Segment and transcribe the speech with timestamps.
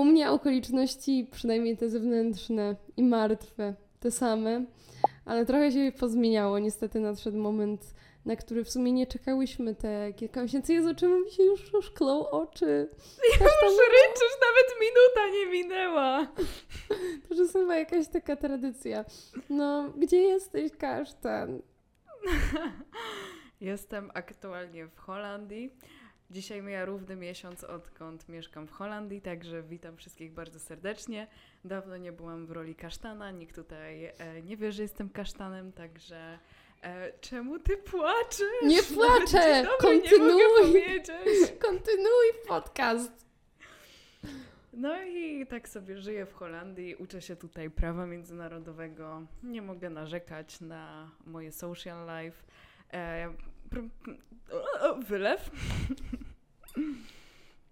[0.00, 4.64] U mnie okoliczności, przynajmniej te zewnętrzne i martwe, te same,
[5.24, 6.58] ale trochę się pozmieniało.
[6.58, 10.72] Niestety nadszedł moment, na który w sumie nie czekałyśmy te kilka miesięcy.
[10.72, 12.88] Jezu, czemu mi się już szklą oczy?
[13.30, 13.38] Już
[13.70, 16.26] ryczysz, nawet minuta nie minęła.
[17.28, 19.04] To już jest chyba jakaś taka tradycja.
[19.50, 21.62] No, gdzie jesteś, kasztan?
[23.60, 25.74] Jestem aktualnie w Holandii.
[26.30, 31.26] Dzisiaj mija równy miesiąc, odkąd mieszkam w Holandii, także witam wszystkich bardzo serdecznie.
[31.64, 36.38] Dawno nie byłam w roli kasztana, nikt tutaj e, nie wie, że jestem kasztanem, także
[36.82, 38.62] e, czemu ty płaczesz?
[38.62, 39.66] Nie płaczę!
[39.80, 40.74] Kontynuuj!
[40.74, 41.02] Nie.
[41.68, 43.26] Kontynuuj podcast!
[44.72, 49.22] No i tak sobie żyję w Holandii, uczę się tutaj prawa międzynarodowego.
[49.42, 52.42] Nie mogę narzekać na moje social life.
[52.92, 53.34] E,
[55.08, 55.50] wylew.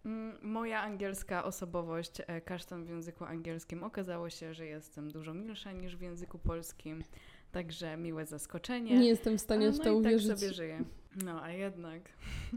[0.04, 5.72] Mm, Moja angielska osobowość, e, kasztan w języku angielskim, okazało się, że jestem dużo milsza
[5.72, 7.04] niż w języku polskim.
[7.52, 8.98] Także miłe zaskoczenie.
[8.98, 10.28] Nie jestem w stanie w no to i uwierzyć.
[10.28, 10.84] tak sobie żyję.
[11.24, 12.02] No, a jednak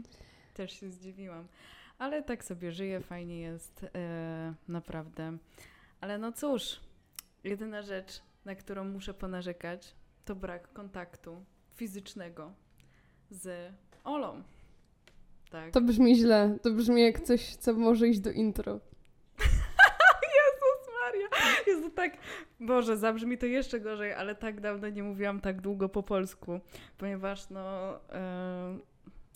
[0.54, 1.46] też się zdziwiłam.
[1.98, 5.38] Ale tak sobie żyję, fajnie jest, e, naprawdę.
[6.00, 6.80] Ale no cóż,
[7.44, 12.52] jedyna rzecz, na którą muszę ponarzekać, to brak kontaktu fizycznego
[13.30, 13.72] z
[14.04, 14.42] Olą.
[15.52, 15.70] Tak.
[15.70, 16.58] To brzmi źle.
[16.62, 18.72] To brzmi jak coś, co może iść do intro.
[20.38, 21.28] Jezus Maria!
[21.66, 22.12] Jezu, tak,
[22.60, 26.60] Boże, zabrzmi to jeszcze gorzej, ale tak dawno nie mówiłam tak długo po polsku,
[26.98, 28.78] ponieważ no, e,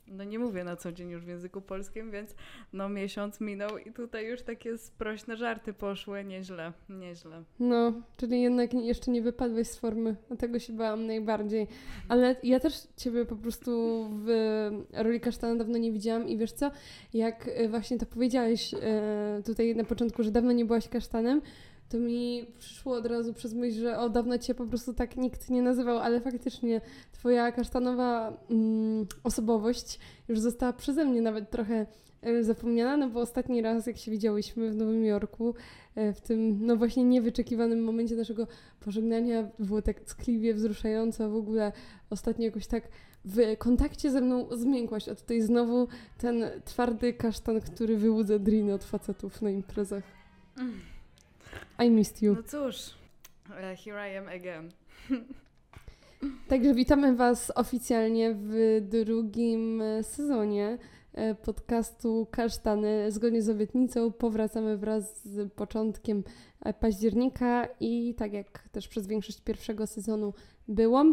[0.09, 2.35] no nie mówię na co dzień już w języku polskim, więc
[2.73, 7.43] no miesiąc minął i tutaj już takie sprośne żarty poszły, nieźle, nieźle.
[7.61, 10.17] No, czyli jednak jeszcze nie wypadłeś z formy.
[10.31, 11.67] A tego się bałam najbardziej.
[12.09, 13.71] Ale ja też Ciebie po prostu
[14.25, 14.29] w
[14.93, 16.71] roli kasztana dawno nie widziałam i wiesz co,
[17.15, 21.43] jak e, właśnie to powiedziałeś e, tutaj na początku, że dawno nie byłaś kasztanem,
[21.89, 25.51] to mi przyszło od razu przez myśl, że o, dawno Cię po prostu tak nikt
[25.51, 26.81] nie nazywał, ale faktycznie
[27.13, 31.87] Twoja kasztanowa mm, osobowość już została przeze mnie nawet trochę
[32.23, 35.55] e, zapomniana, no bo ostatni raz, jak się widziałyśmy w Nowym Jorku,
[35.95, 38.47] e, w tym, no właśnie niewyczekiwanym momencie naszego
[38.81, 41.73] pożegnania, było tak ckliwie, wzruszająco, w ogóle
[42.11, 42.89] ostatnio jakoś tak
[43.25, 48.85] w kontakcie ze mną zmiękłaś, a tutaj znowu ten twardy kasztan, który wyłudza driny od
[48.85, 50.05] facetów na imprezach.
[51.79, 52.35] I missed you.
[52.35, 52.95] No cóż,
[53.51, 54.71] e, here I am again.
[56.49, 60.79] Także witamy Was oficjalnie w drugim e, sezonie
[61.13, 63.13] e, podcastu Kasztany.
[63.13, 66.25] Zgodnie z obietnicą powracamy wraz z początkiem
[66.81, 70.35] października i tak jak też przez większość pierwszego sezonu
[70.69, 71.05] było,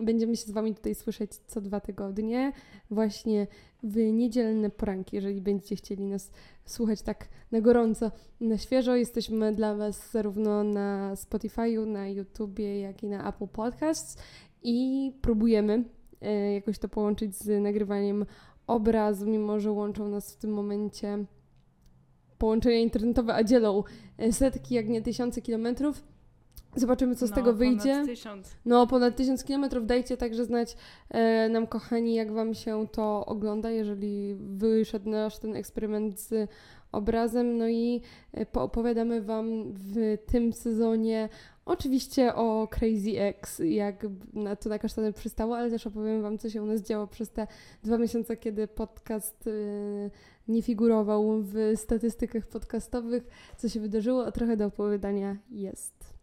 [0.00, 2.52] będziemy się z Wami tutaj słyszeć co dwa tygodnie,
[2.90, 3.46] właśnie
[3.82, 6.30] w niedzielne poranki, jeżeli będziecie chcieli nas
[6.64, 8.10] słuchać tak na gorąco,
[8.40, 8.96] na świeżo.
[8.96, 14.16] Jesteśmy dla Was zarówno na Spotify'u, na YouTubie, jak i na Apple Podcasts
[14.62, 15.84] i próbujemy
[16.20, 18.26] e, jakoś to połączyć z nagrywaniem
[18.66, 21.24] obrazu, mimo że łączą nas w tym momencie
[22.38, 23.84] połączenia internetowe, a dzielą
[24.18, 26.02] e, setki, jak nie tysiące kilometrów.
[26.76, 28.02] Zobaczymy, co z no, tego ponad wyjdzie.
[28.06, 28.56] Tysiąc.
[28.64, 29.86] No, ponad tysiąc kilometrów.
[29.86, 30.76] Dajcie także znać
[31.08, 36.50] e, nam, kochani, jak Wam się to ogląda, jeżeli wyszedł nasz ten eksperyment z
[36.92, 37.58] obrazem.
[37.58, 41.28] No i e, poopowiadamy Wam w tym sezonie
[41.64, 46.50] oczywiście o Crazy X, jak na to na kasztany przystało, ale też opowiem Wam, co
[46.50, 47.46] się u nas działo przez te
[47.82, 50.10] dwa miesiące, kiedy podcast e,
[50.48, 56.19] nie figurował w statystykach podcastowych, co się wydarzyło, a trochę do opowiadania jest.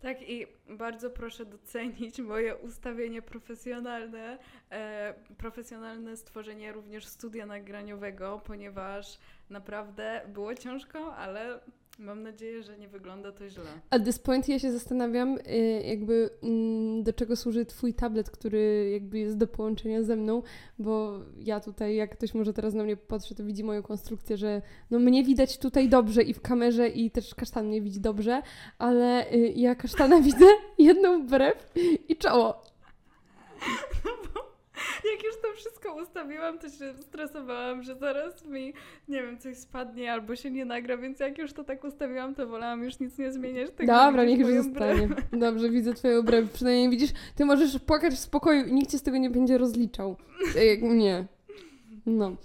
[0.00, 4.38] Tak i bardzo proszę docenić moje ustawienie profesjonalne,
[4.70, 9.18] e, profesjonalne stworzenie również studia nagraniowego, ponieważ
[9.50, 11.60] naprawdę było ciężko, ale
[12.00, 13.64] mam nadzieję, że nie wygląda to źle.
[13.90, 18.90] At this point ja się zastanawiam, y, jakby mm, do czego służy Twój tablet, który
[18.92, 20.42] jakby jest do połączenia ze mną,
[20.78, 24.62] bo ja tutaj, jak ktoś może teraz na mnie patrzy, to widzi moją konstrukcję, że
[24.90, 28.42] no mnie widać tutaj dobrze i w kamerze i też kasztan mnie widzi dobrze,
[28.78, 30.46] ale y, ja kasztana widzę
[30.78, 31.72] jedną brew
[32.08, 32.62] i czoło.
[34.04, 34.10] No
[35.12, 38.72] jak już to wszystko ustawiłam, to się stresowałam, że zaraz mi,
[39.08, 42.46] nie wiem, coś spadnie albo się nie nagra, więc jak już to tak ustawiłam, to
[42.46, 43.70] wolałam już nic nie zmieniać.
[43.76, 45.08] Tak Dobra, niech już zostanie.
[45.32, 46.50] Dobrze, widzę Twoją brew.
[46.52, 50.16] Przynajmniej widzisz, Ty możesz płakać w spokoju i nikt Cię z tego nie będzie rozliczał.
[50.54, 51.24] Tak jak mnie.
[52.06, 52.36] No.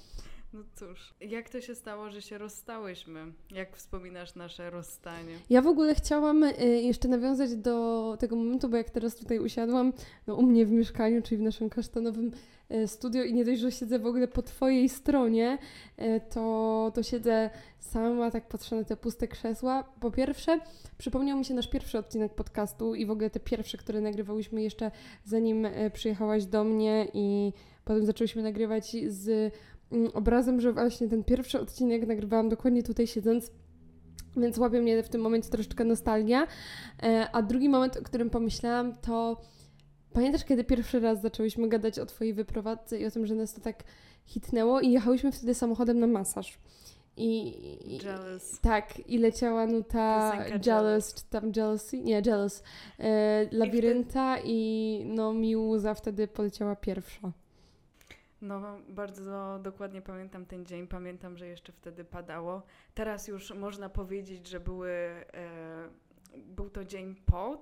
[0.55, 3.25] No cóż, jak to się stało, że się rozstałyśmy?
[3.51, 5.35] Jak wspominasz nasze rozstanie?
[5.49, 9.93] Ja w ogóle chciałam y, jeszcze nawiązać do tego momentu, bo jak teraz tutaj usiadłam,
[10.27, 12.31] no u mnie w mieszkaniu, czyli w naszym kasztanowym
[12.71, 15.57] y, studio i nie dość, że siedzę w ogóle po twojej stronie,
[15.99, 17.49] y, to, to siedzę
[17.79, 19.83] sama, tak patrzę na te puste krzesła.
[19.83, 20.59] Po pierwsze,
[20.97, 24.91] przypomniał mi się nasz pierwszy odcinek podcastu i w ogóle te pierwsze, które nagrywałyśmy jeszcze
[25.23, 27.53] zanim przyjechałaś do mnie i
[27.85, 29.53] potem zaczęłyśmy nagrywać z
[30.13, 33.51] obrazem, że właśnie ten pierwszy odcinek nagrywałam dokładnie tutaj siedząc
[34.37, 36.47] więc łapie mnie w tym momencie troszeczkę nostalgia.
[37.03, 39.41] E, a drugi moment, o którym pomyślałam, to
[40.13, 43.61] pamiętasz, kiedy pierwszy raz zaczęłyśmy gadać o Twojej wyprowadzce i o tym, że nas to
[43.61, 43.83] tak
[44.25, 46.57] hitnęło i jechałyśmy wtedy samochodem na masaż.
[47.17, 47.47] I,
[47.95, 47.99] i
[48.61, 51.99] tak, i leciała nuta Piosenka Jealous, czy tam Jealousy?
[51.99, 52.63] Nie, Jealous.
[52.99, 57.31] E, Labirynta i no mi łza wtedy poleciała pierwsza.
[58.41, 60.87] No, bardzo dokładnie pamiętam ten dzień.
[60.87, 62.63] Pamiętam, że jeszcze wtedy padało.
[62.93, 64.89] Teraz już można powiedzieć, że były.
[64.89, 65.89] E,
[66.35, 67.61] był to dzień po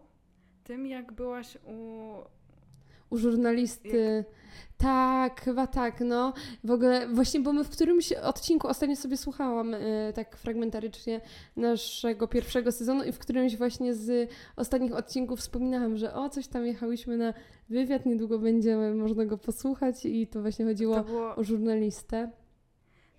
[0.63, 2.13] tym, jak byłaś u.
[3.13, 4.25] U żurnalisty.
[4.77, 6.33] Tak, chyba tak, no.
[6.63, 11.21] W ogóle, właśnie, bo my w którymś odcinku ostatnio sobie słuchałam y, tak fragmentarycznie
[11.55, 16.65] naszego pierwszego sezonu i w którymś właśnie z ostatnich odcinków wspominałam, że o, coś tam
[16.65, 17.33] jechałyśmy na
[17.69, 22.31] wywiad, niedługo będziemy, można go posłuchać i to właśnie chodziło To było, o żurnalistę.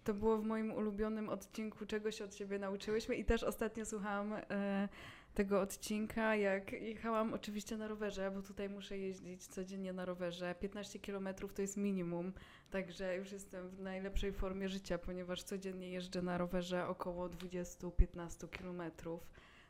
[0.04, 3.14] to było w moim ulubionym odcinku, czego się od siebie nauczyłyśmy.
[3.14, 4.88] I też ostatnio słuchałam e,
[5.34, 10.54] tego odcinka, jak jechałam oczywiście na rowerze, bo tutaj muszę jeździć codziennie na rowerze.
[10.60, 12.32] 15 km to jest minimum,
[12.70, 18.82] także już jestem w najlepszej formie życia, ponieważ codziennie jeżdżę na rowerze około 20-15 km.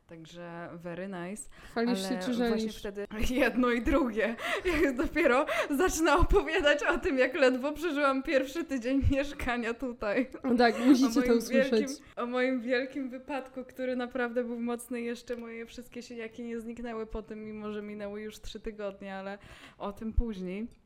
[0.06, 1.43] Także very nice.
[1.71, 4.37] Chwalisz się Ale czy właśnie wtedy jedno i drugie.
[4.83, 10.31] Jak dopiero zacznę opowiadać o tym, jak ledwo przeżyłam pierwszy tydzień mieszkania tutaj.
[10.45, 11.73] No tak, musicie to usłyszeć.
[11.73, 15.01] Wielkim, o moim wielkim wypadku, który naprawdę był mocny.
[15.01, 19.39] Jeszcze moje wszystkie siniaki nie zniknęły po tym, mimo że minęły już trzy tygodnie, ale
[19.79, 20.83] o tym później.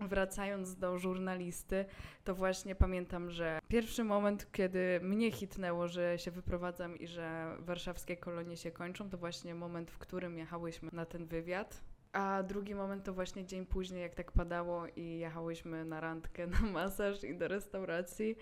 [0.00, 1.84] Wracając do żurnalisty,
[2.24, 8.16] to właśnie pamiętam, że pierwszy moment, kiedy mnie hitnęło, że się wyprowadzam i że warszawskie
[8.16, 11.80] kolonie się kończą, to właśnie moment, w którym jechałyśmy na ten wywiad.
[12.12, 16.60] A drugi moment to właśnie dzień później, jak tak padało i jechałyśmy na randkę, na
[16.60, 18.36] masaż i do restauracji.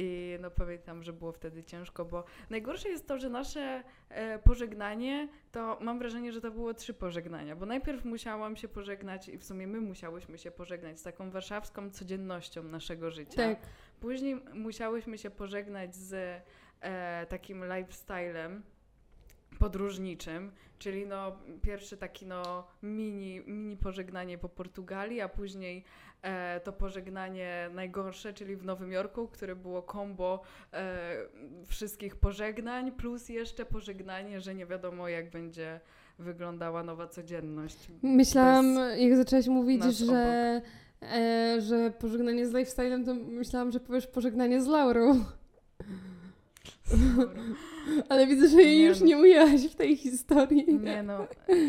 [0.00, 5.28] I no pamiętam, że było wtedy ciężko, bo najgorsze jest to, że nasze e, pożegnanie,
[5.52, 9.44] to mam wrażenie, że to było trzy pożegnania, bo najpierw musiałam się pożegnać i w
[9.44, 13.36] sumie my musiałyśmy się pożegnać z taką warszawską codziennością naszego życia.
[13.36, 13.58] Tak,
[14.00, 16.42] Później musiałyśmy się pożegnać z
[16.80, 18.62] e, takim lifestylem
[19.58, 21.32] podróżniczym, czyli no
[21.62, 25.84] pierwszy taki no mini, mini pożegnanie po Portugalii, a później
[26.22, 30.40] e, to pożegnanie najgorsze, czyli w Nowym Jorku, które było kombo
[30.72, 31.16] e,
[31.66, 35.80] wszystkich pożegnań, plus jeszcze pożegnanie, że nie wiadomo jak będzie
[36.18, 37.88] wyglądała nowa codzienność.
[38.02, 40.62] myślałam, Bez jak zaczęłaś mówić, że,
[41.02, 45.24] e, że pożegnanie z lifestylem, to myślałam, że powiesz pożegnanie z Laurą.
[48.08, 49.06] Ale widzę, że jej Nie już no.
[49.06, 50.78] nie ujęłaś w tej historii.
[50.80, 51.26] Nie no,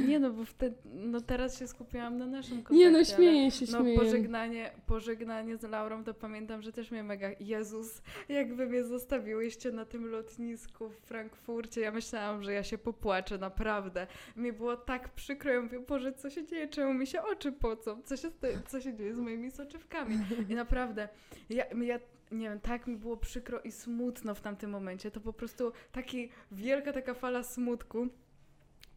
[0.07, 2.77] nie no, bo wtedy, no teraz się skupiłam na naszym kontakcie.
[2.77, 3.99] Nie no, śmieję się, No śmieję.
[3.99, 7.29] pożegnanie, pożegnanie z Laurą to pamiętam, że też mnie mega...
[7.39, 11.81] Jezus, jak wy mnie zostawiłyście na tym lotnisku w Frankfurcie.
[11.81, 14.07] Ja myślałam, że ja się popłaczę, naprawdę.
[14.35, 15.51] Mi było tak przykro.
[15.51, 16.67] Ja mówię, Boże, co się dzieje?
[16.67, 18.01] Czemu mi się oczy pocą?
[18.05, 18.31] Co się,
[18.67, 20.17] co się dzieje z moimi soczewkami?
[20.49, 21.09] I naprawdę,
[21.49, 21.99] ja, ja
[22.31, 25.11] nie wiem, tak mi było przykro i smutno w tamtym momencie.
[25.11, 28.07] To po prostu taki wielka taka fala smutku.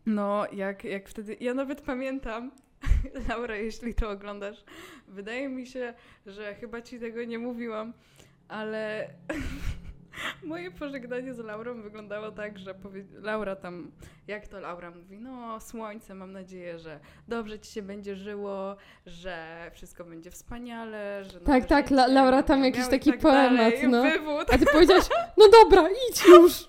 [0.06, 1.36] No, jak, jak wtedy.
[1.40, 2.50] Ja nawet pamiętam,
[3.28, 4.64] Laura, jeśli to oglądasz,
[5.08, 5.94] wydaje mi się,
[6.26, 7.92] że chyba ci tego nie mówiłam,
[8.48, 9.08] ale
[10.44, 13.04] moje pożegnanie z Laurą wyglądało tak, że powie...
[13.20, 13.90] Laura tam,
[14.28, 19.70] jak to Laura mówi, no słońce, mam nadzieję, że dobrze ci się będzie żyło, że
[19.74, 24.02] wszystko będzie wspaniale, że Tak, tak, La- Laura tam jakiś taki tak poemat, dalej, no.
[24.02, 24.54] Wywód.
[24.54, 25.04] A ty powiedziałaś,
[25.38, 26.68] no dobra, idź już.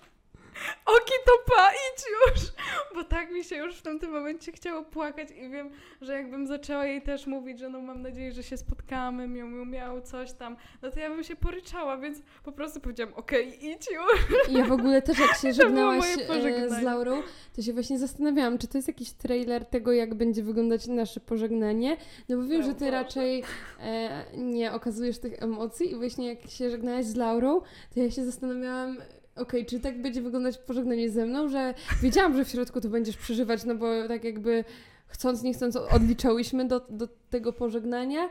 [0.85, 2.51] Oki topa, idź już!
[2.95, 5.69] Bo tak mi się już w tamtym momencie chciało płakać i wiem,
[6.01, 9.65] że jakbym zaczęła jej też mówić, że no mam nadzieję, że się spotkamy, miał, miał,
[9.65, 13.87] miał coś tam, no to ja bym się poryczała, więc po prostu powiedziałam, okej, idź
[13.91, 14.37] już!
[14.49, 16.81] Ja w ogóle też jak się żegnałaś e, z.
[16.81, 17.21] Laurą,
[17.55, 21.97] to się właśnie zastanawiałam, czy to jest jakiś trailer tego, jak będzie wyglądać nasze pożegnanie,
[22.29, 23.43] no bo wiem, że ty raczej
[23.79, 27.61] e, nie okazujesz tych emocji i właśnie jak się żegnałaś z Laurą,
[27.93, 28.97] to ja się zastanawiałam,
[29.35, 33.17] okej, czy tak będzie wyglądać pożegnanie ze mną, że wiedziałam, że w środku to będziesz
[33.17, 34.63] przeżywać, no bo tak jakby
[35.07, 38.29] chcąc, nie chcąc odliczałyśmy do, do tego pożegnania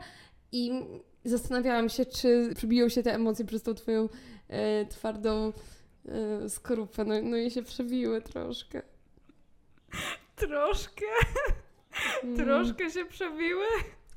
[0.52, 0.70] i
[1.24, 4.08] zastanawiałam się, czy przebiją się te emocje przez tą twoją
[4.48, 5.52] e, twardą
[6.08, 7.04] e, skorupę.
[7.04, 8.82] No, no i się przebiły troszkę.
[10.36, 11.06] Troszkę?
[12.22, 12.36] Mm.
[12.36, 13.64] Troszkę się przebiły?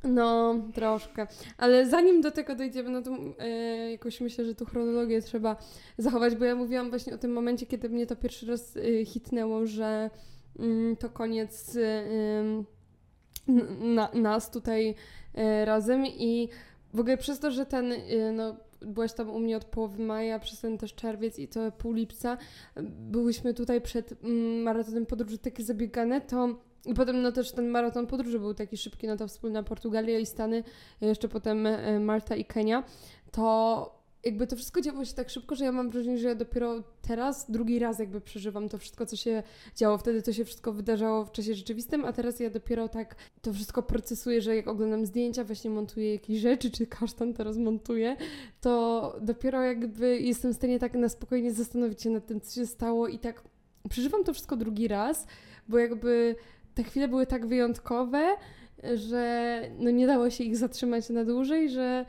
[0.05, 1.27] No, troszkę.
[1.57, 5.55] Ale zanim do tego dojdziemy, no to e, jakoś myślę, że tu chronologię trzeba
[5.97, 9.65] zachować, bo ja mówiłam właśnie o tym momencie, kiedy mnie to pierwszy raz e, hitnęło,
[9.65, 10.09] że
[10.59, 12.03] mm, to koniec e,
[13.95, 14.95] na, nas tutaj
[15.65, 16.49] razem i
[16.93, 17.93] w ogóle przez to, że ten,
[18.33, 21.93] no byłaś tam u mnie od połowy maja, przez ten też czerwiec i to pół
[21.93, 22.37] lipca,
[22.99, 28.07] byłyśmy tutaj przed mm, maratonem podróży takie zabiegane, to i potem no też ten maraton
[28.07, 30.63] podróży był taki szybki, no to wspólna Portugalia i Stany,
[31.01, 32.83] jeszcze potem e, Malta i Kenia,
[33.31, 36.83] to jakby to wszystko działo się tak szybko, że ja mam wrażenie, że ja dopiero
[37.01, 39.43] teraz, drugi raz jakby przeżywam to wszystko, co się
[39.75, 39.97] działo.
[39.97, 43.83] Wtedy to się wszystko wydarzało w czasie rzeczywistym, a teraz ja dopiero tak to wszystko
[43.83, 48.17] procesuję, że jak oglądam zdjęcia, właśnie montuję jakieś rzeczy, czy kasztan teraz montuje,
[48.61, 52.65] to dopiero jakby jestem w stanie tak na spokojnie zastanowić się nad tym, co się
[52.65, 53.43] stało i tak
[53.89, 55.27] przeżywam to wszystko drugi raz,
[55.67, 56.35] bo jakby
[56.75, 58.35] te chwile były tak wyjątkowe,
[58.93, 62.05] że no nie dało się ich zatrzymać na dłużej, że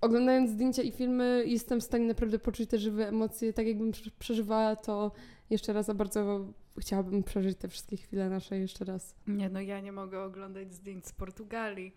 [0.00, 4.10] oglądając zdjęcia i filmy jestem w stanie naprawdę poczuć te żywe emocje, tak jakbym prze-
[4.18, 5.12] przeżywała to
[5.50, 6.46] jeszcze raz, a bardzo
[6.78, 9.14] chciałabym przeżyć te wszystkie chwile nasze jeszcze raz.
[9.26, 11.94] Nie, no ja nie mogę oglądać zdjęć z Portugalii.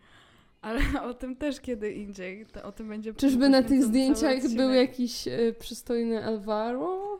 [0.62, 2.46] Ale o tym też kiedy indziej.
[2.46, 7.20] To, o tym będzie Czyżby na tych zdjęciach był jakiś e, przystojny Alvaro?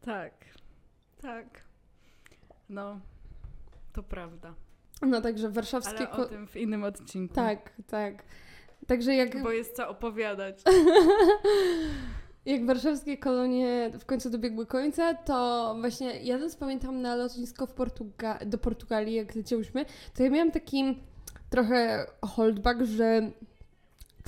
[0.00, 0.32] Tak,
[1.22, 1.64] tak.
[2.68, 3.00] No,
[3.98, 4.54] to prawda.
[5.02, 6.08] No także warszawskie...
[6.08, 7.34] Ale o tym w innym odcinku.
[7.34, 8.22] Tak, tak.
[8.86, 9.42] Także jak...
[9.42, 10.62] Bo jest co opowiadać.
[12.46, 18.46] Jak warszawskie kolonie w końcu dobiegły końca, to właśnie jadąc pamiętam na lotnisko w Portuga-
[18.46, 21.02] do Portugalii, jak leciałyśmy, to ja miałam taki
[21.50, 23.30] trochę holdback, że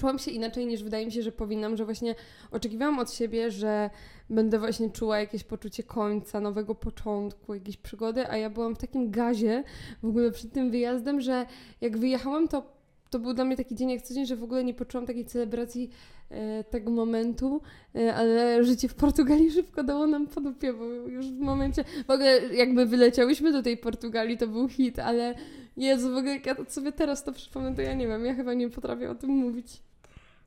[0.00, 2.14] czułam się inaczej niż wydaje mi się, że powinnam, że właśnie
[2.50, 3.90] oczekiwałam od siebie, że
[4.30, 9.11] będę właśnie czuła jakieś poczucie końca, nowego początku, jakiejś przygody, a ja byłam w takim
[9.11, 9.64] gazie
[10.02, 11.47] w ogóle przed tym wyjazdem, że
[11.80, 12.80] jak wyjechałam, to
[13.11, 15.25] to był dla mnie taki dzień jak co dzień, że w ogóle nie poczułam takiej
[15.25, 15.90] celebracji
[16.30, 17.61] e, tego momentu,
[17.95, 22.11] e, ale życie w Portugalii szybko dało nam po dupie, bo już w momencie, w
[22.11, 25.35] ogóle jak my wyleciałyśmy do tej Portugalii, to był hit, ale
[25.76, 28.54] Jezu, w ogóle jak ja sobie teraz to przypomnę, to ja nie wiem, ja chyba
[28.54, 29.83] nie potrafię o tym mówić.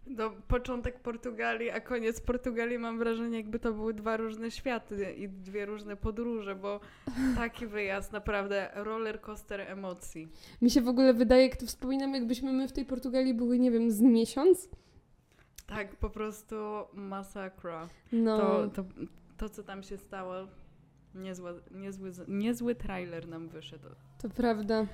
[0.08, 5.30] Do początek Portugalii, a koniec Portugalii mam wrażenie, jakby to były dwa różne światy i
[5.30, 6.80] dwie różne podróże, bo
[7.38, 10.28] taki wyjazd, naprawdę roller coaster emocji.
[10.62, 13.72] Mi się w ogóle wydaje, jak to wspominam, jakbyśmy my w tej Portugalii były, nie
[13.72, 14.70] wiem, z miesiąc.
[15.68, 16.56] Tak, po prostu
[16.94, 17.88] masakra.
[18.12, 18.84] No, To, to,
[19.38, 20.36] to co tam się stało,
[21.16, 23.88] niezły, niezły, niezły trailer nam wyszedł.
[24.24, 24.86] To prawda.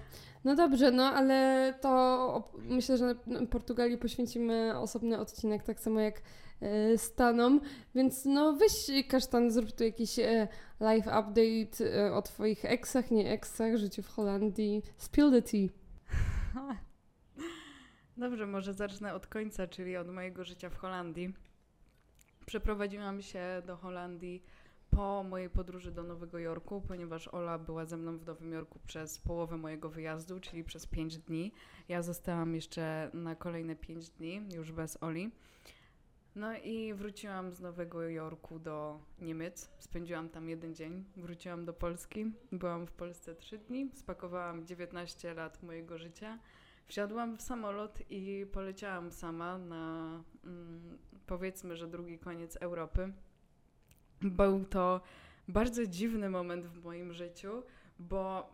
[0.44, 3.16] No dobrze, no ale to myślę, że
[3.50, 6.22] Portugalii poświęcimy osobny odcinek, tak samo jak
[6.62, 7.62] e, Stanom,
[7.96, 8.72] więc no weź
[9.08, 10.48] Kasztan, zrób tu jakiś e,
[10.80, 14.84] live update e, o twoich eksach, nie eksach, życiu w Holandii.
[14.98, 15.68] Spill the tea.
[18.18, 21.34] Dobrze, może zacznę od końca, czyli od mojego życia w Holandii.
[22.46, 24.44] Przeprowadziłam się do Holandii
[24.92, 29.20] po mojej podróży do Nowego Jorku, ponieważ Ola była ze mną w Nowym Jorku przez
[29.20, 31.52] połowę mojego wyjazdu, czyli przez 5 dni.
[31.90, 35.32] Ja zostałam jeszcze na kolejne 5 dni, już bez Oli.
[36.36, 39.70] No i wróciłam z Nowego Jorku do Niemiec.
[39.80, 41.06] Spędziłam tam jeden dzień.
[41.18, 42.26] Wróciłam do Polski.
[42.52, 43.90] Byłam w Polsce 3 dni.
[43.94, 46.40] Spakowałam 19 lat mojego życia.
[46.88, 53.14] Wsiadłam w samolot i poleciałam sama na mm, powiedzmy, że drugi koniec Europy.
[54.22, 55.02] Był to
[55.48, 57.64] bardzo dziwny moment w moim życiu,
[58.00, 58.50] bo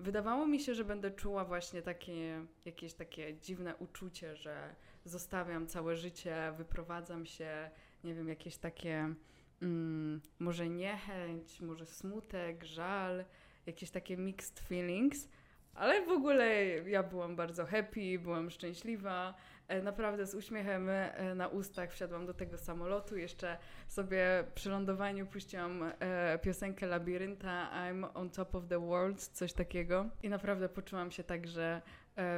[0.00, 5.96] wydawało mi się, że będę czuła właśnie takie jakieś takie dziwne uczucie, że zostawiam całe
[5.96, 7.70] życie, wyprowadzam się,
[8.04, 9.14] nie wiem, jakieś takie
[9.62, 13.24] mm, może niechęć, może smutek, żal,
[13.66, 15.28] jakieś takie mixed feelings.
[15.76, 19.34] Ale w ogóle ja byłam bardzo happy, byłam szczęśliwa.
[19.68, 23.16] E, Naprawdę z uśmiechem e, na ustach wsiadłam do tego samolotu.
[23.16, 29.52] Jeszcze sobie przy lądowaniu puściłam e, piosenkę Labirynta I'm on top of the world, coś
[29.52, 30.06] takiego.
[30.22, 31.82] I naprawdę poczułam się tak, że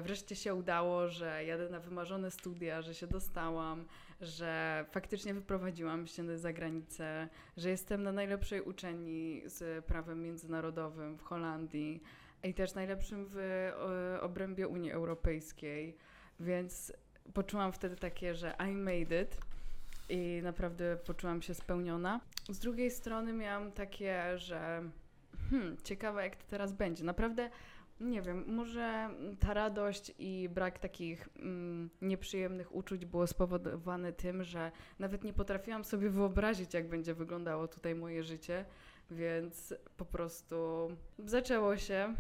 [0.03, 3.85] wreszcie się udało, że jadę na wymarzone studia, że się dostałam,
[4.21, 11.23] że faktycznie wyprowadziłam się za granicę, że jestem na najlepszej uczelni z prawem międzynarodowym w
[11.23, 12.03] Holandii
[12.43, 15.97] i też najlepszym w e, obrębie Unii Europejskiej,
[16.41, 16.93] więc
[17.35, 19.41] poczułam wtedy takie, że I made it
[20.09, 22.21] i naprawdę poczułam się spełniona.
[22.49, 24.83] Z drugiej strony miałam takie, że
[25.51, 27.05] hmm, ciekawe jak to teraz będzie.
[27.05, 27.51] Naprawdę
[28.01, 34.73] nie wiem, może ta radość i brak takich mm, nieprzyjemnych uczuć było spowodowane tym, że
[34.99, 38.65] nawet nie potrafiłam sobie wyobrazić, jak będzie wyglądało tutaj moje życie,
[39.11, 40.89] więc po prostu
[41.19, 42.15] zaczęło się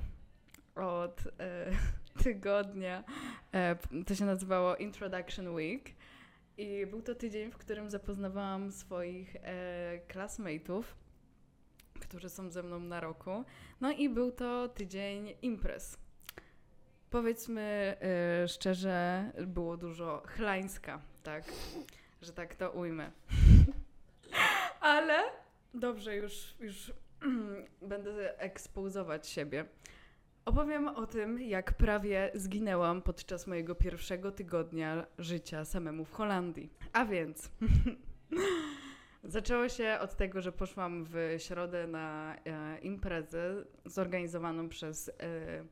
[0.74, 1.70] od e,
[2.24, 3.04] tygodnia.
[3.54, 3.76] E,
[4.06, 5.90] to się nazywało Introduction Week.
[6.56, 10.00] I był to tydzień, w którym zapoznawałam swoich e,
[12.00, 13.44] którzy są ze mną na roku.
[13.80, 15.98] No i był to tydzień imprez.
[17.10, 21.44] Powiedzmy e, szczerze, było dużo chlańska, tak,
[22.22, 23.10] że tak to ujmę.
[24.80, 25.22] Ale
[25.74, 26.92] dobrze, już, już
[27.82, 29.64] będę ekspozować siebie.
[30.44, 36.70] Opowiem o tym, jak prawie zginęłam podczas mojego pierwszego tygodnia życia samemu w Holandii.
[36.92, 37.50] A więc
[39.24, 45.64] zaczęło się od tego, że poszłam w środę na e, imprezę zorganizowaną przez e,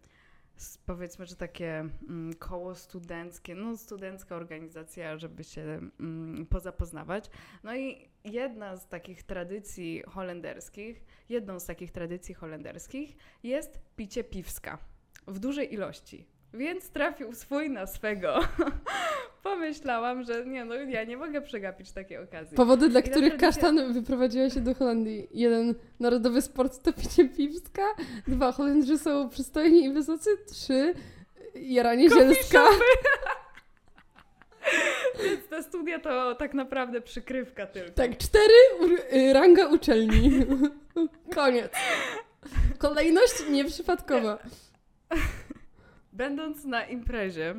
[0.87, 5.63] powiedzmy, że takie mm, koło studenckie, no studencka organizacja, żeby się
[6.01, 7.31] mm, pozapoznawać.
[7.65, 14.79] No i jedna z takich tradycji holenderskich, jedną z takich tradycji holenderskich jest picie piwska
[15.27, 16.27] w dużej ilości.
[16.55, 18.39] Więc trafił swój na swego.
[19.47, 22.57] Pomyślałam, że nie no, ja nie mogę przegapić takiej okazji.
[22.57, 25.29] Powody, dla I których kasztan wyprowadziła się do Holandii.
[25.31, 27.83] Jeden, narodowy sport to picie piwska.
[28.27, 30.31] Dwa, Holendrzy są przystojni i wysocy.
[30.47, 30.95] Trzy,
[31.55, 32.65] jaranie zielska.
[35.25, 37.93] Więc te studia to tak naprawdę przykrywka tylko.
[37.93, 38.55] Tak, cztery,
[39.13, 40.31] y, ranga uczelni.
[41.35, 41.73] Koniec.
[42.79, 44.39] Kolejność nieprzypadkowa.
[46.13, 47.55] Będąc na imprezie,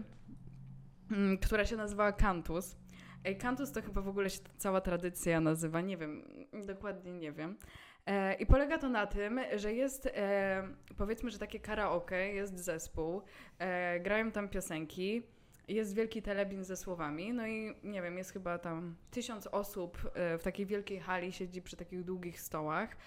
[1.42, 2.76] która się nazywała Cantus.
[3.24, 6.24] Ej, Cantus to chyba w ogóle się cała tradycja nazywa, nie wiem,
[6.66, 7.58] dokładnie nie wiem.
[8.06, 13.22] E, I polega to na tym, że jest, e, powiedzmy, że takie karaoke, jest zespół,
[13.60, 15.24] e, grają tam piosenki,
[15.68, 20.38] jest wielki telebin ze słowami, no i nie wiem, jest chyba tam tysiąc osób e,
[20.38, 22.98] w takiej wielkiej hali, siedzi przy takich długich stołach.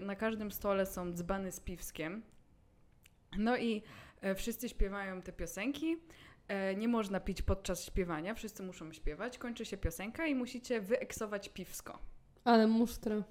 [0.00, 2.22] Na każdym stole są dzbany z piwskiem.
[3.38, 3.82] No i e,
[4.36, 5.96] wszyscy śpiewają te piosenki.
[6.48, 9.38] E, nie można pić podczas śpiewania, wszyscy muszą śpiewać.
[9.38, 11.98] Kończy się piosenka i musicie wyeksować piwsko.
[12.44, 13.22] Ale musztra.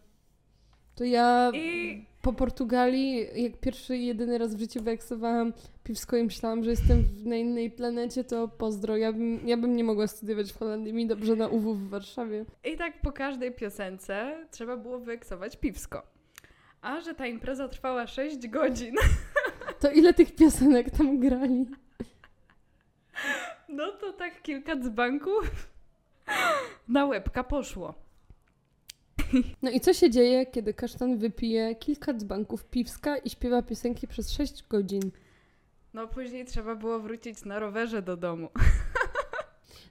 [0.96, 5.54] To ja I po Portugalii, jak pierwszy i jedyny raz w życiu wyeksowałam
[5.84, 8.98] piwsko i myślałam, że jestem w- na innej planecie, to pozdro.
[8.98, 10.94] Ja bym, ja bym nie mogła studiować w Holandii.
[10.94, 12.46] Mi dobrze na UW w Warszawie.
[12.64, 16.04] I tak po każdej piosence trzeba było wyeksować piwsko.
[16.82, 18.96] A że ta impreza trwała 6 godzin,
[19.82, 21.66] To ile tych piosenek tam grali?
[23.70, 25.70] no to tak kilka dzbanków
[26.88, 27.94] na łebka poszło.
[29.62, 34.32] No i co się dzieje, kiedy kasztan wypije kilka dzbanków piwska i śpiewa piosenki przez
[34.32, 35.12] 6 godzin?
[35.94, 38.50] No później trzeba było wrócić na rowerze do domu.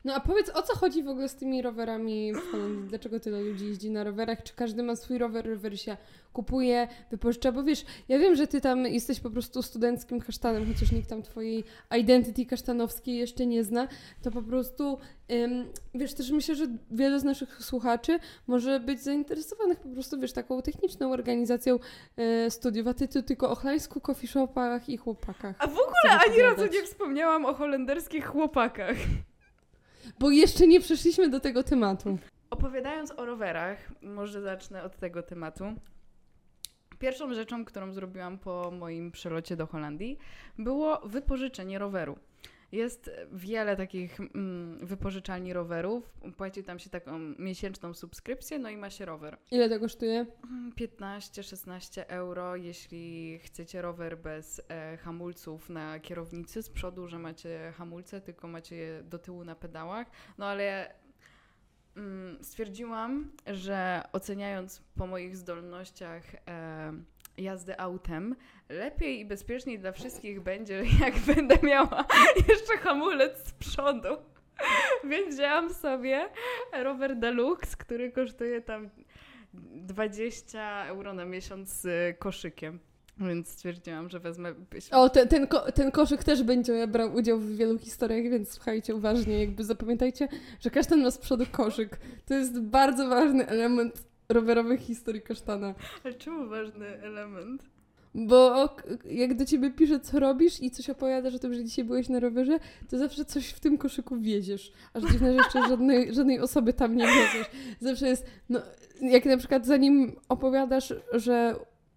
[0.05, 2.89] No a powiedz, o co chodzi w ogóle z tymi rowerami w Holandii?
[2.89, 4.43] Dlaczego tyle ludzi jeździ na rowerach?
[4.43, 5.97] Czy każdy ma swój rower, rower się
[6.33, 7.53] kupuje, wypożycza?
[7.53, 11.23] Bo wiesz, ja wiem, że ty tam jesteś po prostu studenckim kasztanem, chociaż nikt tam
[11.23, 11.65] twojej
[11.99, 13.89] identity kasztanowskiej jeszcze nie zna,
[14.23, 14.99] to po prostu,
[15.33, 20.33] ym, wiesz, też myślę, że wiele z naszych słuchaczy może być zainteresowanych po prostu, wiesz,
[20.33, 21.79] taką techniczną organizacją
[22.17, 25.57] e, studiów, a ty tu tylko o chlańsku, coffee shopach i chłopakach.
[25.59, 28.97] A w ogóle ani razu nie wspomniałam o holenderskich chłopakach.
[30.19, 32.19] Bo jeszcze nie przeszliśmy do tego tematu.
[32.51, 35.65] Opowiadając o rowerach, może zacznę od tego tematu.
[36.99, 40.19] Pierwszą rzeczą, którą zrobiłam po moim przelocie do Holandii,
[40.59, 42.19] było wypożyczenie roweru.
[42.73, 46.13] Jest wiele takich mm, wypożyczalni rowerów.
[46.37, 49.39] Płaci tam się taką miesięczną subskrypcję, no i ma się rower.
[49.51, 50.27] Ile to kosztuje?
[50.81, 58.21] 15-16 euro, jeśli chcecie rower bez e, hamulców na kierownicy z przodu, że macie hamulce,
[58.21, 60.07] tylko macie je do tyłu na pedałach.
[60.39, 60.95] No ale
[61.97, 66.93] mm, stwierdziłam, że oceniając po moich zdolnościach e,
[67.42, 68.37] jazdy autem,
[68.68, 72.05] lepiej i bezpieczniej dla wszystkich będzie, jak będę miała
[72.48, 74.09] jeszcze hamulec z przodu.
[75.05, 76.29] Więc wzięłam sobie
[76.72, 78.90] rower Deluxe, który kosztuje tam
[79.55, 82.79] 20 euro na miesiąc z koszykiem.
[83.18, 84.55] Więc stwierdziłam, że wezmę.
[84.90, 88.94] O, ten, ten, ko- ten koszyk też będzie brał udział w wielu historiach, więc słuchajcie
[88.94, 90.29] uważnie, jakby zapamiętajcie,
[90.61, 91.98] że kasztan ma z przodu koszyk.
[92.26, 95.75] To jest bardzo ważny element rowerowych historii kasztana.
[96.05, 97.62] Ale czemu ważny element?
[98.14, 101.85] Bo k- jak do ciebie pisze, co robisz i coś opowiadasz o tym, że dzisiaj
[101.85, 102.59] byłeś na rowerze,
[102.90, 104.73] to zawsze coś w tym koszyku wieziesz.
[104.95, 107.51] Aż dziwne, że jeszcze żadnej, żadnej osoby tam nie wieziesz.
[107.81, 108.61] Zawsze jest, no,
[109.03, 111.55] jak na przykład zanim opowiadasz, że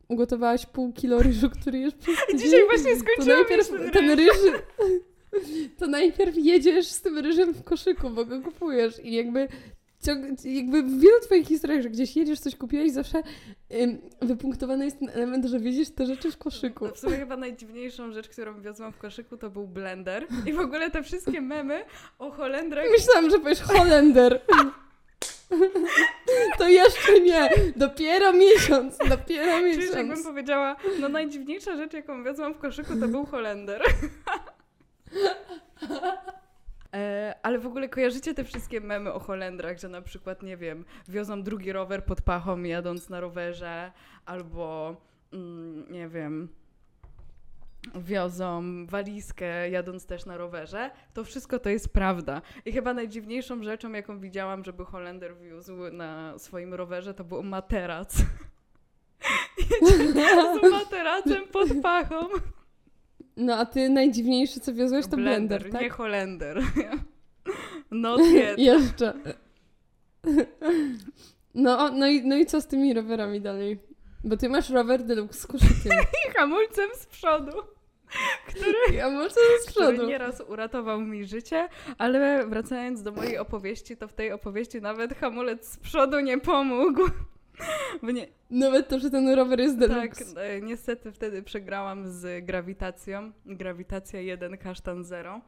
[0.07, 4.09] ugotowałaś pół kilo ryżu, który jest przez tydzień, Dzisiaj właśnie to skończyłam najpierw ten ten
[4.11, 4.37] ryż.
[5.77, 9.47] To najpierw jedziesz z tym ryżem w koszyku, bo go kupujesz i jakby
[10.45, 13.23] jakby w wielu twoich historiach, że gdzieś jedziesz, coś kupiłeś, zawsze
[13.81, 16.85] ym, wypunktowany jest ten element, że wiedziesz te rzeczy w koszyku.
[16.85, 20.27] No w sumie chyba najdziwniejszą rzecz, którą wiozłam w koszyku, to był blender.
[20.45, 21.85] I w ogóle te wszystkie memy
[22.19, 24.41] o Holendrach Myślałam, że powiesz Holender.
[26.57, 27.49] To jeszcze nie.
[27.75, 28.97] Dopiero miesiąc.
[28.97, 30.23] Dopiero Czyli jakbym miesiąc.
[30.23, 33.81] powiedziała, no najdziwniejsza rzecz, jaką wiozłam w koszyku, to był Holender.
[36.93, 40.85] E, ale w ogóle kojarzycie te wszystkie memy o Holendrach, że na przykład, nie wiem,
[41.07, 43.91] wiozą drugi rower pod pachą jadąc na rowerze,
[44.25, 44.95] albo
[45.33, 46.49] mm, nie wiem,
[47.95, 52.41] wiozą walizkę jadąc też na rowerze, to wszystko to jest prawda.
[52.65, 58.17] I chyba najdziwniejszą rzeczą, jaką widziałam, żeby Holender wiózł na swoim rowerze, to był materac.
[59.81, 60.09] Jedzie
[60.63, 62.27] z materacem pod pachą.
[63.37, 65.81] No a ty najdziwniejsze, co wiozłeś, to blender, tak?
[65.81, 66.61] nie Holender.
[68.35, 68.59] Yet.
[68.59, 69.13] Jeszcze.
[71.53, 73.79] No, no, i, no i co z tymi rowerami dalej?
[74.23, 75.91] Bo ty masz rower deluxe z koszykiem.
[76.29, 77.51] I hamulcem z przodu,
[78.47, 80.07] który, Ja może z który przodu.
[80.07, 85.67] nieraz uratował mi życie, ale wracając do mojej opowieści, to w tej opowieści nawet hamulec
[85.67, 87.01] z przodu nie pomógł.
[88.03, 90.41] Bo nie, Nawet to, że ten rower jest tak, deluxe.
[90.41, 93.31] e, niestety wtedy przegrałam z grawitacją.
[93.45, 95.41] Grawitacja 1, kasztan 0.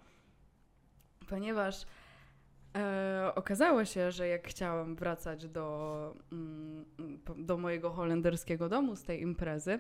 [1.30, 1.86] Ponieważ
[2.78, 6.86] e, okazało się, że jak chciałam wracać do, mm,
[7.38, 9.80] do mojego holenderskiego domu z tej imprezy,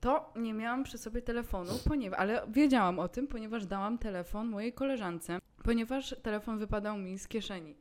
[0.00, 4.72] to nie miałam przy sobie telefonu, ponieważ, ale wiedziałam o tym, ponieważ dałam telefon mojej
[4.72, 7.76] koleżance, ponieważ telefon wypadał mi z kieszeni,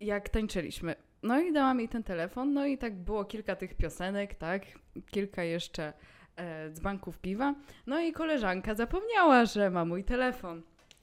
[0.00, 0.94] jak tańczyliśmy.
[1.22, 4.62] No i dałam jej ten telefon, no i tak było kilka tych piosenek, tak,
[5.10, 5.92] kilka jeszcze
[6.36, 7.54] e, dzbanków piwa,
[7.86, 10.62] no i koleżanka zapomniała, że ma mój telefon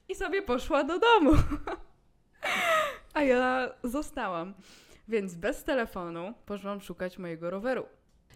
[0.09, 1.31] i sobie poszła do domu.
[3.13, 4.53] A ja zostałam.
[5.07, 7.85] Więc bez telefonu poszłam szukać mojego roweru.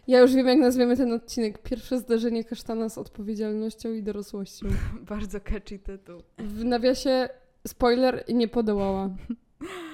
[0.06, 1.62] Ja już wiem, jak nazwiemy ten odcinek.
[1.62, 4.66] Pierwsze zdarzenie kasztana z odpowiedzialnością i dorosłością.
[5.10, 6.22] Bardzo catchy tytuł.
[6.38, 7.28] W nawiasie,
[7.66, 9.10] spoiler, nie podołała.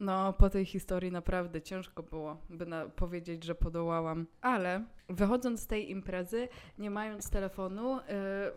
[0.00, 4.26] No, po tej historii naprawdę ciężko było, by na- powiedzieć, że podołałam.
[4.40, 8.02] Ale wychodząc z tej imprezy, nie mając telefonu, y,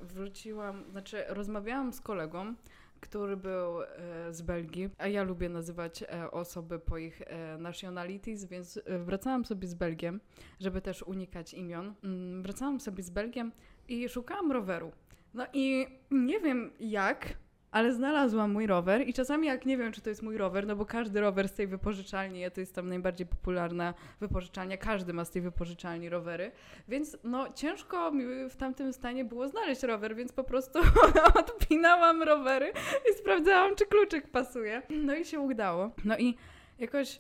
[0.01, 2.53] wróciłam, znaczy rozmawiałam z kolegą,
[2.99, 3.87] który był e,
[4.33, 9.45] z Belgii, a ja lubię nazywać e, osoby po ich e, nationalities, więc e, wracałam
[9.45, 10.19] sobie z Belgiem,
[10.59, 11.93] żeby też unikać imion.
[12.03, 13.51] Mm, Wracałam sobie z Belgiem
[13.87, 14.91] i szukałam roweru.
[15.33, 17.33] No i nie wiem jak,
[17.77, 20.75] ale znalazłam mój rower i czasami jak nie wiem, czy to jest mój rower, no
[20.75, 25.31] bo każdy rower z tej wypożyczalni, to jest tam najbardziej popularna wypożyczalnia, każdy ma z
[25.31, 26.51] tej wypożyczalni rowery,
[26.87, 30.79] więc no ciężko mi w tamtym stanie było znaleźć rower, więc po prostu
[31.39, 32.71] odpinałam rowery
[33.11, 34.81] i sprawdzałam, czy kluczyk pasuje.
[34.89, 35.91] No i się udało.
[36.05, 36.35] No i
[36.79, 37.19] jakoś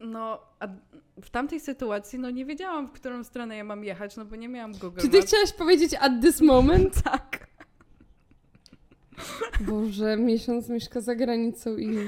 [0.00, 0.42] no,
[1.22, 4.48] w tamtej sytuacji, no nie wiedziałam, w którą stronę ja mam jechać, no bo nie
[4.48, 5.28] miałam Google Czy ty Maps.
[5.28, 7.02] chciałaś powiedzieć at this moment?
[7.04, 7.51] Tak.
[9.60, 11.98] Boże, miesiąc mieszka za granicą i...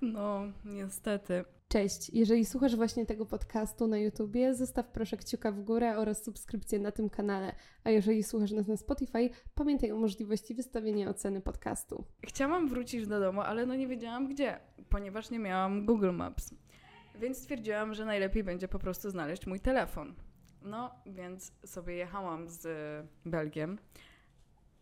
[0.00, 1.44] No, niestety.
[1.68, 6.78] Cześć, jeżeli słuchasz właśnie tego podcastu na YouTubie, zostaw proszę kciuka w górę oraz subskrypcję
[6.78, 7.54] na tym kanale.
[7.84, 12.04] A jeżeli słuchasz nas na Spotify, pamiętaj o możliwości wystawienia oceny podcastu.
[12.26, 16.54] Chciałam wrócić do domu, ale no nie wiedziałam gdzie, ponieważ nie miałam Google Maps.
[17.20, 20.14] Więc stwierdziłam, że najlepiej będzie po prostu znaleźć mój telefon.
[20.62, 22.66] No, więc sobie jechałam z
[23.26, 23.78] Belgiem.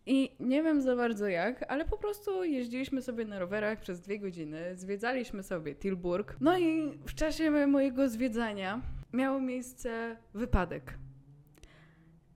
[0.07, 4.19] I nie wiem za bardzo jak, ale po prostu jeździliśmy sobie na rowerach przez dwie
[4.19, 6.37] godziny, zwiedzaliśmy sobie Tilburg.
[6.41, 8.81] No i w czasie mojego zwiedzania
[9.12, 10.99] miał miejsce wypadek.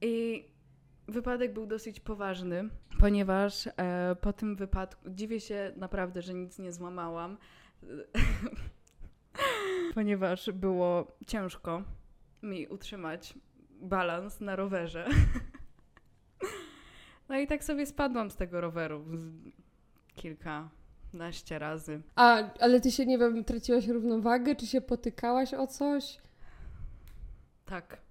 [0.00, 0.44] I
[1.08, 2.68] wypadek był dosyć poważny,
[3.00, 7.36] ponieważ e, po tym wypadku dziwię się naprawdę, że nic nie złamałam,
[9.94, 11.82] ponieważ było ciężko
[12.42, 13.34] mi utrzymać
[13.70, 15.08] balans na rowerze.
[17.28, 19.30] No i tak sobie spadłam z tego roweru z
[20.14, 22.02] kilkanaście razy.
[22.14, 26.18] A, ale ty się, nie wiem, traciłaś równowagę, czy się potykałaś o coś?
[27.64, 28.06] Tak.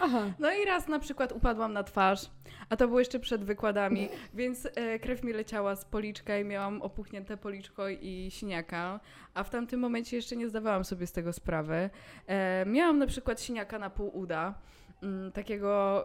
[0.00, 0.32] Aha.
[0.38, 2.30] No i raz na przykład upadłam na twarz,
[2.68, 6.82] a to było jeszcze przed wykładami, więc e, krew mi leciała z policzka i miałam
[6.82, 9.00] opuchnięte policzko i siniaka,
[9.34, 11.90] a w tamtym momencie jeszcze nie zdawałam sobie z tego sprawy.
[12.26, 14.54] E, miałam na przykład siniaka na pół uda,
[15.02, 16.04] mm, takiego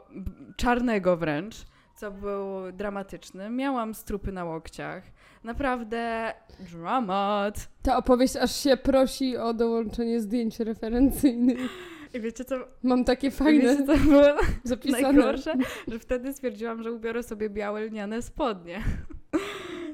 [0.57, 1.55] czarnego wręcz,
[2.01, 3.49] co był dramatyczny.
[3.49, 5.03] Miałam strupy na łokciach.
[5.43, 6.33] Naprawdę
[6.71, 7.69] dramat.
[7.81, 11.57] Ta opowieść aż się prosi o dołączenie zdjęć referencyjnych.
[12.13, 12.55] I wiecie co?
[12.83, 14.23] Mam takie fajne Wiecie, co było
[14.63, 15.01] zapisane.
[15.01, 15.53] najgorsze?
[15.87, 18.83] Że wtedy stwierdziłam, że ubiorę sobie białe lniane spodnie.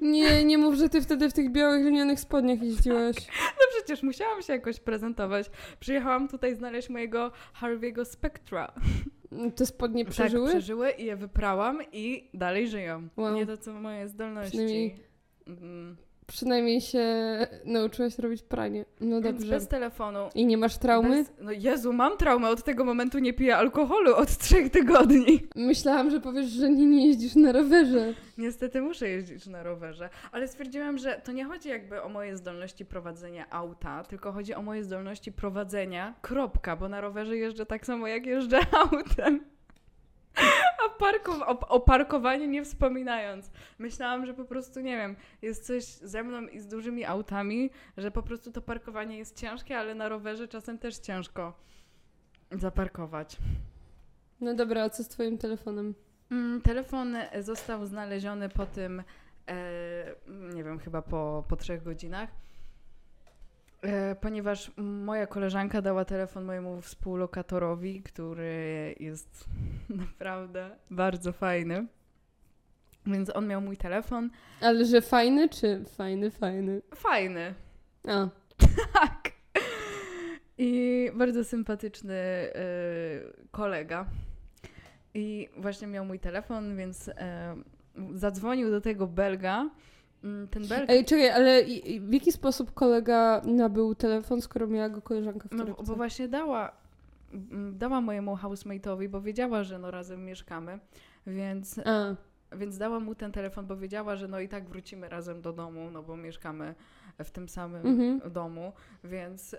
[0.02, 3.16] Nie, nie mów, że ty wtedy w tych białych lnianych spodniach jeździłaś.
[3.42, 5.50] No przecież musiałam się jakoś prezentować.
[5.80, 8.72] Przyjechałam tutaj znaleźć mojego Harvey'ego Spectra.
[9.56, 10.48] Te spodnie przeżyły?
[10.48, 13.08] Tak, przeżyły i je wyprałam i dalej żyją.
[13.18, 13.36] Wow.
[13.36, 14.52] Nie to, co moje zdolności.
[14.58, 14.96] Przynajmniej-
[15.48, 15.98] Mm.
[16.28, 17.06] Przynajmniej się
[17.66, 18.86] nauczyłaś robić pranie.
[19.02, 19.54] No Więc dobrze.
[19.56, 20.20] bez telefonu.
[20.36, 21.10] I nie masz traumy?
[21.10, 22.50] Bez, no Jezu, mam traumę.
[22.50, 25.48] Od tego momentu nie piję alkoholu od trzech tygodni.
[25.56, 28.14] Myślałam, że powiesz, że nie, nie jeździsz na rowerze.
[28.38, 32.86] Niestety muszę jeździć na rowerze, ale stwierdziłam, że to nie chodzi jakby o moje zdolności
[32.86, 38.08] prowadzenia auta, tylko chodzi o moje zdolności prowadzenia, kropka, bo na rowerze jeżdżę tak samo
[38.08, 38.60] jak jeżdżę
[38.92, 39.40] autem.
[40.98, 43.52] A parkow- o, o parkowaniu nie wspominając.
[43.80, 48.12] Myślałam, że po prostu, nie wiem, jest coś ze mną i z dużymi autami, że
[48.12, 51.54] po prostu to parkowanie jest ciężkie, ale na rowerze czasem też ciężko
[52.52, 53.38] zaparkować.
[54.42, 55.94] No dobra, a co z twoim telefonem?
[56.32, 59.04] Mm, Telefon został znaleziony po tym,
[59.48, 60.16] e,
[60.54, 62.30] nie wiem, chyba po, po trzech godzinach,
[64.22, 69.46] ponieważ moja koleżanka dała telefon mojemu współlokatorowi, który jest
[70.10, 71.88] naprawdę bardzo fajny.
[73.06, 74.30] Więc on miał mój telefon.
[74.62, 76.82] Ale że fajny, czy fajny, fajny?
[76.96, 77.54] Fajny,
[78.08, 78.28] A,
[78.94, 79.32] tak.
[80.58, 82.52] I bardzo sympatyczny e,
[83.52, 84.06] kolega.
[85.14, 87.56] I właśnie miał mój telefon, więc e,
[88.14, 89.70] zadzwonił do tego Belga.
[90.28, 91.64] Mm, Ten Belg Ej, czekaj, ale
[92.00, 95.84] w jaki sposób kolega nabył telefon, skoro miała go koleżanka w No, torebce?
[95.84, 96.72] bo właśnie dała,
[97.34, 100.80] mm, dała mojemu housemate'owi, bo wiedziała, że no razem mieszkamy,
[101.28, 102.16] więc, A,
[102.56, 105.92] więc dała mu ten telefon, bo wiedziała, że no i tak wrócimy razem do domu,
[105.92, 106.76] no bo mieszkamy
[107.24, 108.32] w tym samym mhm.
[108.32, 109.58] domu, więc e,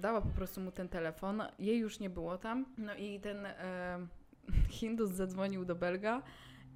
[0.00, 1.42] dała po prostu mu ten telefon.
[1.58, 4.06] Jej już nie było tam, no i ten e,
[4.78, 6.22] Hindus zadzwonił do Belga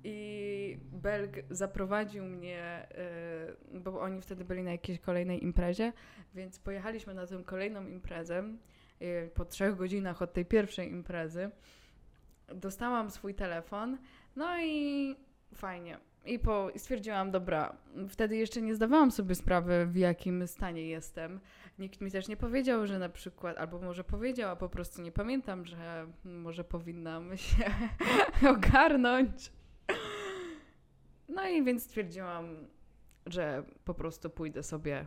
[0.06, 5.92] i Belg zaprowadził mnie, e, bo oni wtedy byli na jakiejś kolejnej imprezie,
[6.34, 8.44] więc pojechaliśmy na tę kolejną imprezę.
[9.00, 11.50] E, po trzech godzinach od tej pierwszej imprezy
[12.48, 13.98] dostałam swój telefon,
[14.36, 15.16] no i
[15.54, 15.98] fajnie.
[16.26, 17.76] I, po, I stwierdziłam, dobra,
[18.08, 21.40] wtedy jeszcze nie zdawałam sobie sprawy, w jakim stanie jestem.
[21.78, 25.12] Nikt mi też nie powiedział, że na przykład, albo może powiedział, a po prostu nie
[25.12, 27.64] pamiętam, że może powinnam się
[28.56, 29.52] ogarnąć.
[31.28, 32.66] No i więc stwierdziłam,
[33.26, 35.06] że po prostu pójdę sobie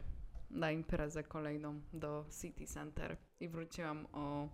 [0.49, 4.49] na imprezę kolejną do City Center i wróciłam o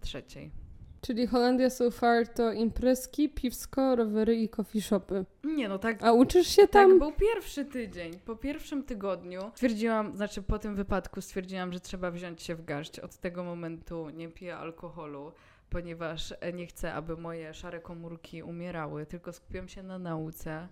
[0.00, 0.50] trzeciej.
[1.00, 5.24] Czyli Holandia so far to imprezki, piwsko, rowery i coffee shopy.
[5.44, 6.90] Nie no, tak A uczysz się tam?
[6.90, 8.18] Tak, był pierwszy tydzień.
[8.24, 13.00] Po pierwszym tygodniu stwierdziłam, znaczy po tym wypadku stwierdziłam, że trzeba wziąć się w garść.
[13.00, 15.32] Od tego momentu nie piję alkoholu,
[15.70, 20.68] ponieważ nie chcę, aby moje szare komórki umierały, tylko skupiam się na nauce.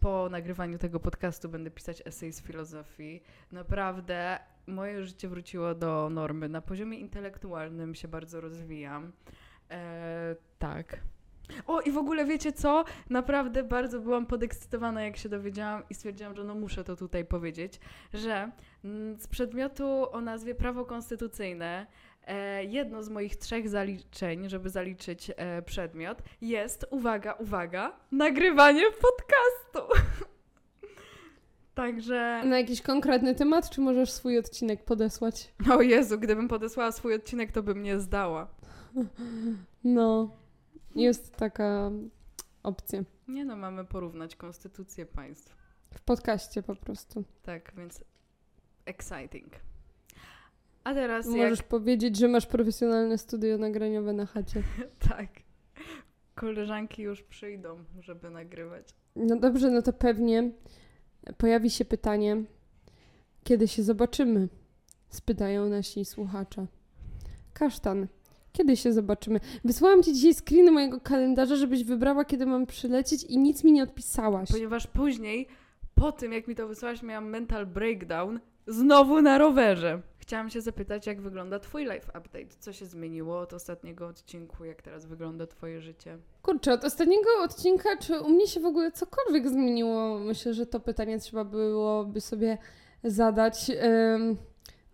[0.00, 3.22] Po nagrywaniu tego podcastu będę pisać esej z filozofii.
[3.52, 6.48] Naprawdę moje życie wróciło do normy.
[6.48, 9.12] Na poziomie intelektualnym się bardzo rozwijam.
[9.70, 11.00] E, tak.
[11.66, 12.84] O, i w ogóle wiecie co?
[13.10, 17.80] Naprawdę bardzo byłam podekscytowana, jak się dowiedziałam i stwierdziłam, że no muszę to tutaj powiedzieć,
[18.14, 18.50] że
[18.84, 21.86] mm, z przedmiotu o nazwie prawo konstytucyjne
[22.68, 29.94] jedno z moich trzech zaliczeń, żeby zaliczyć e, przedmiot, jest, uwaga, uwaga, nagrywanie podcastu.
[31.74, 35.54] Także, Na jakiś konkretny temat, czy możesz swój odcinek podesłać?
[35.72, 38.48] o Jezu, gdybym podesłała swój odcinek, to bym nie zdała.
[39.84, 40.36] No,
[40.94, 41.90] jest taka
[42.62, 43.00] opcja.
[43.28, 45.56] Nie no, mamy porównać konstytucję państw.
[45.94, 47.24] W podcaście po prostu.
[47.42, 48.04] Tak, więc
[48.86, 49.52] exciting.
[50.88, 51.68] A teraz Możesz jak...
[51.68, 54.62] powiedzieć, że masz profesjonalne studio nagraniowe na chacie.
[55.08, 55.28] Tak.
[56.34, 58.94] Koleżanki już przyjdą, żeby nagrywać.
[59.16, 60.50] No dobrze, no to pewnie
[61.38, 62.42] pojawi się pytanie,
[63.44, 64.48] kiedy się zobaczymy?
[65.08, 66.66] Spytają nasi słuchacze.
[67.52, 68.06] Kasztan,
[68.52, 69.40] kiedy się zobaczymy?
[69.64, 73.82] Wysłałam ci dzisiaj screeny mojego kalendarza, żebyś wybrała, kiedy mam przylecieć i nic mi nie
[73.82, 74.48] odpisałaś.
[74.52, 75.48] Ponieważ później,
[75.94, 80.02] po tym jak mi to wysłałaś, miałam mental breakdown znowu na rowerze.
[80.28, 82.46] Chciałam się zapytać, jak wygląda Twój life update?
[82.58, 84.64] Co się zmieniło od ostatniego odcinku?
[84.64, 86.18] Jak teraz wygląda Twoje życie?
[86.42, 90.18] Kurczę, od ostatniego odcinka, czy u mnie się w ogóle cokolwiek zmieniło?
[90.18, 92.58] Myślę, że to pytanie trzeba byłoby sobie
[93.04, 93.70] zadać.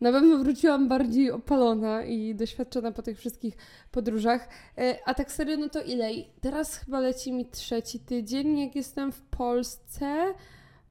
[0.00, 3.54] Na pewno wróciłam bardziej opalona i doświadczona po tych wszystkich
[3.90, 4.48] podróżach.
[4.78, 6.10] E, A tak serio, no to ile?
[6.40, 10.34] Teraz chyba leci mi trzeci tydzień, jak jestem w Polsce.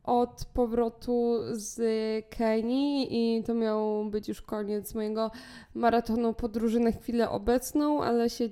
[0.03, 1.79] Od powrotu z
[2.29, 5.31] Kenii i to miał być już koniec mojego
[5.73, 8.49] maratonu podróży na chwilę obecną, ale się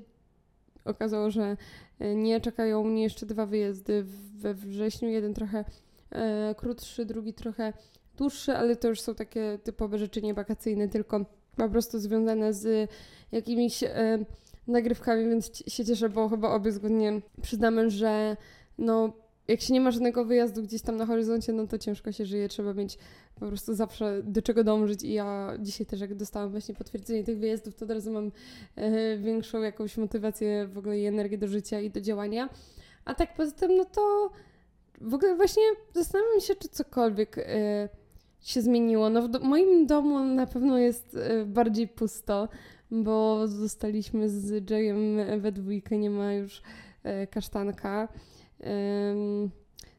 [0.85, 1.57] okazało, że
[1.99, 5.09] e, nie czekają mnie jeszcze dwa wyjazdy we wrześniu.
[5.09, 5.65] Jeden trochę
[6.11, 7.73] e, krótszy, drugi trochę
[8.17, 12.91] dłuższy, ale to już są takie typowe rzeczy nie wakacyjne, tylko po prostu związane z
[13.31, 14.25] jakimiś e,
[14.67, 18.37] nagrywkami, więc się cieszę, bo chyba obie zgodnie przyznamy, że
[18.77, 19.13] no
[19.51, 22.47] jak się nie ma żadnego wyjazdu gdzieś tam na horyzoncie, no to ciężko się żyje,
[22.47, 22.97] trzeba mieć
[23.35, 27.37] po prostu zawsze do czego dążyć i ja dzisiaj też jak dostałam właśnie potwierdzenie tych
[27.37, 28.31] wyjazdów, to od razu mam
[28.75, 32.49] e, większą jakąś motywację w ogóle i energię do życia i do działania.
[33.05, 34.31] A tak poza tym, no to
[35.01, 37.89] w ogóle właśnie zastanawiam się, czy cokolwiek e,
[38.41, 39.09] się zmieniło.
[39.09, 42.49] No w do moim domu na pewno jest e, bardziej pusto,
[42.91, 46.61] bo zostaliśmy z Jayem we dwójkę, nie ma już
[47.03, 48.07] e, kasztanka.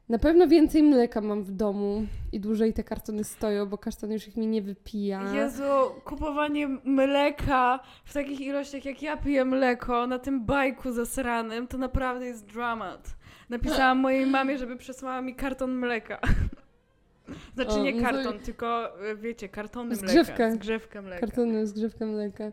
[0.09, 4.27] Na pewno więcej mleka mam w domu i dłużej te kartony stoją, bo kasztan już
[4.27, 5.33] ich mi nie wypija.
[5.33, 5.63] Jezu,
[6.05, 12.25] kupowanie mleka w takich ilościach, jak ja piję mleko na tym bajku zasranym, to naprawdę
[12.25, 13.15] jest dramat.
[13.49, 16.19] Napisałam mojej mamie, żeby przesłała mi karton mleka.
[17.55, 20.43] Znaczy nie no karton, tylko e, wiecie, kartony zgrzewkę.
[20.43, 20.55] mleka.
[20.55, 21.19] Zgrzewkę mleka.
[21.19, 22.51] Kartony, zgrzewkę mleka.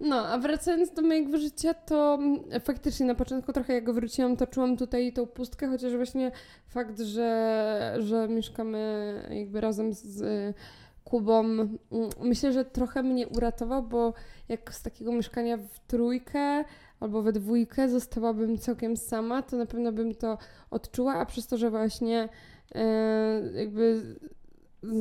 [0.00, 4.46] No, a wracając do mojego życia, to mm, faktycznie na początku trochę jak wróciłam, to
[4.46, 6.32] czułam tutaj tą pustkę, chociaż właśnie
[6.68, 10.56] fakt, że, że mieszkamy jakby razem z
[11.04, 11.78] Kubą, mm,
[12.20, 14.14] myślę, że trochę mnie uratował, bo
[14.48, 16.64] jak z takiego mieszkania w trójkę
[17.00, 20.38] albo we dwójkę zostałabym całkiem sama, to na pewno bym to
[20.70, 22.28] odczuła, a przez to, że właśnie
[22.74, 24.02] e, jakby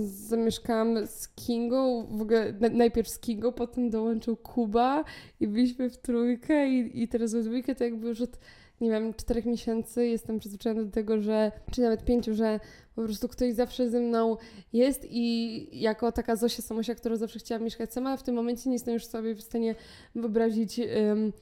[0.02, 5.04] zamieszkałam z Kingą, w ogóle najpierw z Kingą, potem dołączył Kuba
[5.40, 8.40] i byliśmy w trójkę i, i teraz we dwójkę to jakby już od,
[8.82, 12.60] nie wiem, czterech miesięcy jestem przyzwyczajona do tego, że, czy nawet pięciu, że
[12.96, 14.38] po prostu ktoś zawsze ze mną
[14.74, 18.76] jest i jako taka Zosia Samosia, która zawsze chciała mieszkać sama, w tym momencie nie
[18.76, 19.76] jestem już sobie w stanie
[20.16, 21.34] wyobrazić um,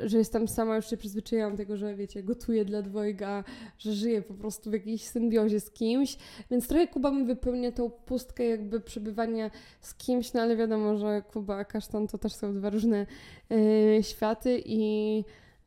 [0.00, 3.44] że, jestem sama, już się przyzwyczaiłam tego, że wiecie, gotuję dla dwojga,
[3.78, 6.16] że żyję po prostu w jakiejś symbiozie z kimś,
[6.50, 11.22] więc trochę Kuba mi wypełnia tą pustkę jakby przebywania z kimś, no ale wiadomo, że
[11.32, 13.06] Kuba a Kasztan to też są dwa różne
[13.50, 15.24] yy, światy i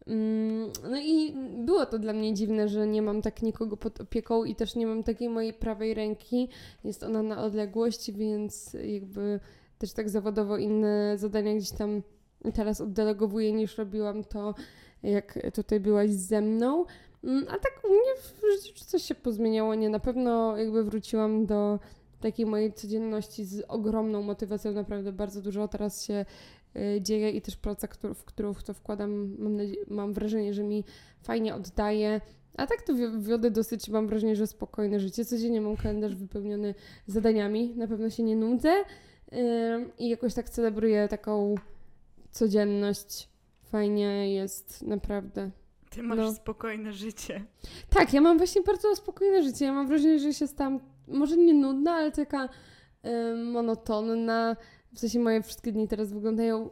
[0.08, 4.44] mm, no i było to dla mnie dziwne, że nie mam tak nikogo pod opieką
[4.44, 6.50] i też nie mam takiej mojej prawej ręki.
[6.84, 9.40] Jest ona na odległość, więc jakby
[9.78, 12.02] też tak zawodowo inne zadania gdzieś tam
[12.52, 14.56] teraz oddelegowuję niż robiłam to,
[15.04, 16.86] jak tutaj byłaś ze mną.
[17.24, 19.90] Mm, a tak u mnie w życiu coś się pozmieniało, nie?
[19.90, 21.80] Na pewno jakby wróciłam do
[22.20, 26.26] takiej mojej codzienności z ogromną motywacją, naprawdę bardzo dużo teraz się
[26.76, 30.84] y, dzieje i też praca, w którą w to wkładam, mam, mam wrażenie, że mi
[31.24, 32.22] fajnie oddaje.
[32.58, 35.26] A tak to wiodę dosyć, mam wrażenie, że spokojne życie.
[35.26, 36.76] Codziennie mam kalendarz wypełniony
[37.08, 38.74] zadaniami, na pewno się nie nudzę
[40.00, 41.56] i jakoś tak celebruję taką
[42.36, 43.30] codzienność.
[43.63, 45.52] Fajnie jest, naprawdę.
[45.89, 46.34] Ty masz no.
[46.34, 47.45] spokojne życie.
[47.89, 49.65] Tak, ja mam właśnie bardzo spokojne życie.
[49.65, 52.50] Ja mam wrażenie, że się stałam może nie nudna, ale taka
[53.06, 54.56] y, monotonna.
[54.93, 56.69] W sensie moje wszystkie dni teraz wyglądają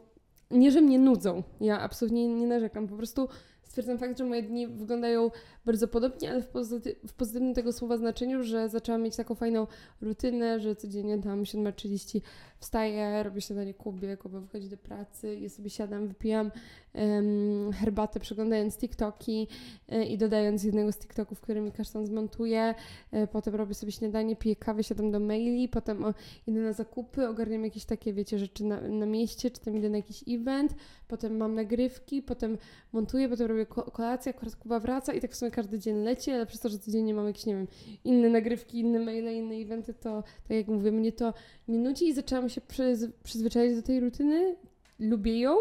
[0.50, 1.42] nie, że mnie nudzą.
[1.60, 2.88] Ja absolutnie nie narzekam.
[2.88, 3.28] Po prostu
[3.62, 5.30] stwierdzam fakt, że moje dni wyglądają
[5.64, 9.66] bardzo podobnie, ale w, pozyty w pozytywnym tego słowa znaczeniu, że zaczęłam mieć taką fajną
[10.00, 12.20] rutynę, że codziennie tam 7.30
[12.64, 16.50] wstaję, robię śniadanie Kubie, Kuba wychodzi do pracy, ja sobie siadam, wypijam
[16.94, 19.48] um, herbatę, przeglądając TikToki
[19.92, 22.74] y, i dodając jednego z TikToków, który mi kasztan zmontuje,
[23.14, 26.14] y, potem robię sobie śniadanie, piję kawę, siadam do maili, potem o,
[26.46, 29.96] idę na zakupy, ogarniam jakieś takie, wiecie, rzeczy na, na mieście, czy tam idę na
[29.96, 30.74] jakiś event,
[31.08, 32.58] potem mam nagrywki, potem
[32.92, 36.46] montuję, potem robię kolację, akurat Kuba wraca i tak w sumie każdy dzień leci, ale
[36.46, 37.66] przez to, że codziennie mam jakieś, nie wiem,
[38.04, 41.34] inne nagrywki, inne maile, inne eventy, to tak jak mówię, mnie to
[41.68, 44.56] nie nudzi i zaczęłam się przyz przyzwyczaić do tej rutyny.
[44.98, 45.56] Lubię ją.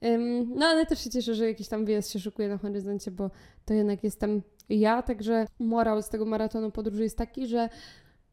[0.00, 3.30] Um, no ale też się cieszę, że jakiś tam wyjazd się szykuje na horyzoncie, bo
[3.64, 7.68] to jednak jestem ja, także morał z tego maratonu podróży jest taki, że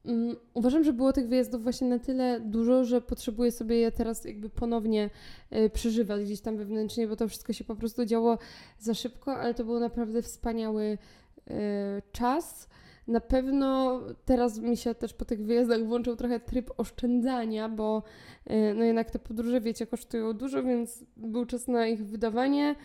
[0.04, 4.26] um, uważam, że było tych wyjazdów właśnie na tyle dużo, że potrzebuję sobie je teraz
[4.26, 5.10] jakby ponownie
[5.54, 8.38] y, przeżywać gdzieś tam wewnętrznie, bo to wszystko się po prostu działo
[8.80, 10.98] za szybko, ale to był naprawdę wspaniały
[11.48, 11.54] y,
[12.12, 12.70] czas.
[13.10, 18.04] Na pewno teraz mi się też po tych wyjazdach włączył trochę tryb oszczędzania, bo
[18.46, 22.76] e, no jednak te podróże, wiecie, kosztują dużo, więc był czas na ich wydawanie,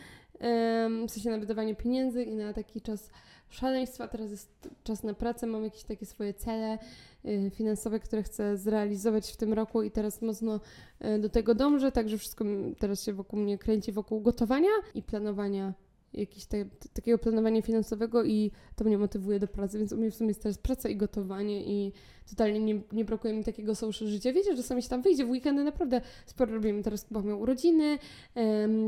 [1.08, 3.10] w sensie na wydawanie pieniędzy i na taki czas
[3.48, 4.08] szaleństwa.
[4.08, 6.78] Teraz jest czas na pracę, mam jakieś takie swoje cele
[7.24, 10.60] e, finansowe, które chcę zrealizować w tym roku i teraz mocno
[11.00, 12.44] e, do tego dążę, także wszystko
[12.78, 15.74] teraz się wokół mnie kręci wokół gotowania i planowania
[16.14, 20.14] jakiegoś te, takiego planowania finansowego i to mnie motywuje do pracy, więc u mnie w
[20.14, 21.92] sumie jest teraz praca i gotowanie i
[22.30, 24.32] totalnie nie, nie brakuje mi takiego social życia.
[24.32, 26.82] Wiecie, że czasami się tam wyjdzie, w weekendy naprawdę sporo robimy.
[26.82, 27.98] Teraz Kuba miał urodziny,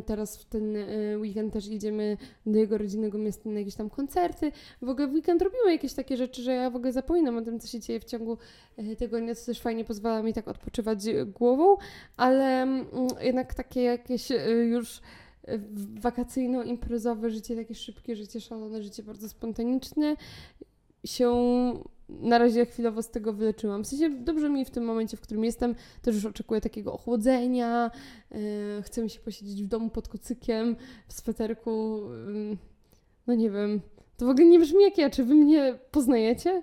[0.07, 2.17] teraz w ten e, weekend też jedziemy
[2.47, 4.53] do jego rodzinnego miasta na jakieś tam koncerty.
[4.83, 7.61] W ogóle w weekend robimy jakieś takie rzeczy, że ja w ogóle zapominam o tym,
[7.61, 8.39] co się dzieje w ciągu
[8.77, 11.77] e, tygodnia, co też fajnie pozwala mi tak odpoczywać e, głową,
[12.17, 12.87] ale mm,
[13.21, 14.29] jednak takie jakieś
[14.71, 15.01] już
[16.01, 20.17] wakacyjno-imprezowe życie, takie szybkie życie, szalone życie, bardzo spontaniczne
[21.05, 21.35] się
[22.09, 23.85] na razie chwilowo z tego wyleczyłam.
[23.85, 27.91] W sensie dobrze mi w tym momencie, w którym jestem, też już oczekuję takiego ochłodzenia,
[28.31, 28.39] yy,
[28.83, 30.77] chcę mi się posiedzieć w domu pod kocykiem,
[31.09, 32.57] w sweterku, yy,
[33.27, 33.81] no nie wiem,
[34.17, 36.63] to w ogóle nie brzmi jak ja, czy wy mnie poznajecie?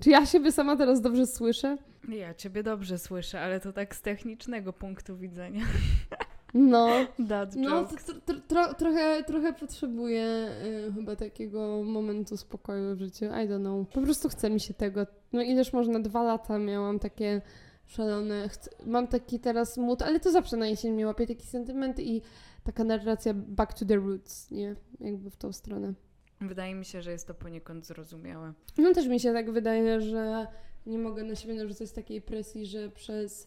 [0.00, 1.78] Czy ja siebie sama teraz dobrze słyszę?
[2.08, 5.64] Ja ciebie dobrze słyszę, ale to tak z technicznego punktu widzenia.
[6.54, 6.88] No,
[7.28, 7.84] That no
[8.24, 10.48] tro, tro, trochę, trochę potrzebuję
[10.88, 13.24] y, chyba takiego momentu spokoju w życiu.
[13.24, 13.88] I don't know.
[13.88, 15.06] Po prostu chce mi się tego.
[15.32, 17.42] No ileż można, dwa lata miałam takie
[17.86, 18.48] szalone.
[18.48, 22.22] Chcę, mam taki teraz mood, ale to zawsze na jesień mnie łapie taki sentyment i
[22.64, 24.76] taka narracja back to the roots, nie?
[25.00, 25.94] Jakby w tą stronę.
[26.40, 28.52] Wydaje mi się, że jest to poniekąd zrozumiałe.
[28.78, 30.46] No też mi się tak wydaje, że
[30.86, 33.46] nie mogę na siebie narzucać takiej presji, że przez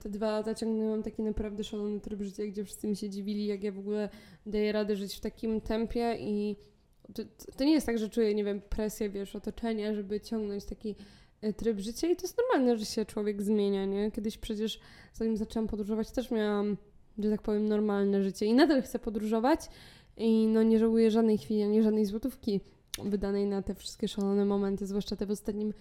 [0.00, 3.62] te dwa lata ciągnęłam taki naprawdę szalony tryb życia, gdzie wszyscy mi się dziwili, jak
[3.62, 4.08] ja w ogóle
[4.46, 6.56] daję radę żyć w takim tempie i
[7.14, 7.22] to,
[7.56, 10.96] to nie jest tak, że czuję, nie wiem, presję, wiesz, otoczenia, żeby ciągnąć taki
[11.40, 14.10] e, tryb życia i to jest normalne, że się człowiek zmienia, nie?
[14.10, 14.80] Kiedyś przecież,
[15.12, 16.76] zanim zaczęłam podróżować, też miałam,
[17.18, 19.60] że tak powiem, normalne życie i nadal chcę podróżować
[20.16, 22.60] i no nie żałuję żadnej chwili, ani żadnej złotówki
[23.04, 25.72] wydanej na te wszystkie szalone momenty, zwłaszcza te w ostatnim e,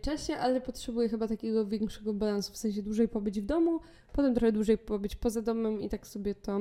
[0.00, 3.80] czasie, ale potrzebuję chyba takiego większego balansu, w sensie dłużej pobyć w domu,
[4.12, 6.60] potem trochę dłużej pobyć poza domem i tak sobie to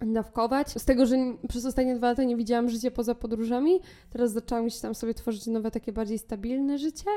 [0.00, 0.68] dawkować.
[0.68, 1.16] Z tego, że
[1.48, 5.46] przez ostatnie dwa lata nie widziałam życia poza podróżami, teraz zaczęłam gdzieś tam sobie tworzyć
[5.46, 7.10] nowe, takie bardziej stabilne życie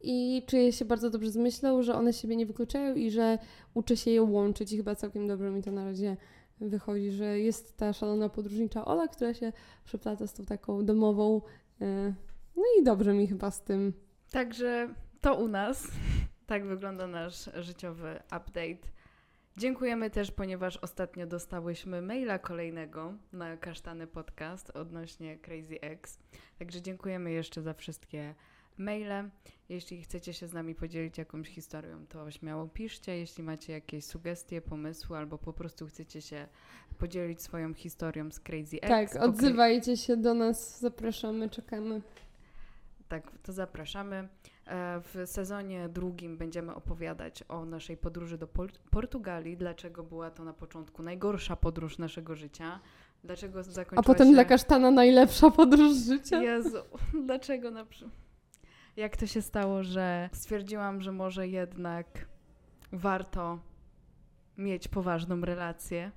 [0.00, 3.38] i czuję się bardzo dobrze z myślą, że one siebie nie wykluczają i że
[3.74, 6.16] uczę się je łączyć i chyba całkiem dobrze mi to na razie
[6.60, 9.52] wychodzi, że jest ta szalona podróżnicza Ola, która się
[9.84, 11.40] przeplata z tą taką domową.
[11.80, 12.14] e,
[12.56, 13.92] No i dobrze mi chyba z tym.
[14.30, 15.88] Także to u nas.
[16.46, 18.88] Tak wygląda nasz życiowy update.
[19.56, 26.18] Dziękujemy też, ponieważ ostatnio dostałyśmy maila kolejnego na Kasztany Podcast odnośnie Crazy X.
[26.58, 28.34] Także dziękujemy jeszcze za wszystkie
[28.78, 29.30] maile.
[29.68, 33.18] Jeśli chcecie się z nami podzielić jakąś historią, to śmiało piszcie.
[33.18, 36.46] Jeśli macie jakieś sugestie, pomysły albo po prostu chcecie się
[36.98, 38.88] podzielić swoją historią z Crazy X.
[38.88, 42.02] Tak, odzywajcie się do nas, zapraszamy, czekamy.
[43.08, 44.28] Tak, to zapraszamy.
[44.66, 48.48] E, W sezonie drugim będziemy opowiadać o naszej podróży do
[48.90, 52.80] Portugalii, dlaczego była to na początku najgorsza podróż naszego życia,
[53.24, 54.34] dlaczego zakończyła A potem się...
[54.34, 56.42] dla kasztana najlepsza podróż życia.
[56.42, 56.78] Jezu,
[57.26, 58.08] dlaczego na przy...
[58.96, 62.06] Jak to się stało, że stwierdziłam, że może jednak
[62.92, 63.58] warto
[64.58, 66.10] mieć poważną relację?